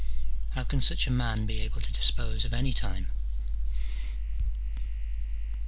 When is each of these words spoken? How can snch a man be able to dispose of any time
How 0.55 0.63
can 0.63 0.79
snch 0.81 1.05
a 1.05 1.11
man 1.11 1.45
be 1.45 1.61
able 1.61 1.79
to 1.79 1.93
dispose 1.93 2.43
of 2.43 2.55
any 2.55 2.73
time 2.73 3.09